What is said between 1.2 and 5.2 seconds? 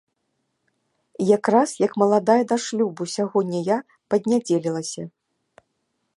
Якраз як маладая да шлюбу, сягоння я паднядзелілася!